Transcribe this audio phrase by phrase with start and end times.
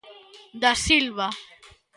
[0.61, 1.29] Dasilva.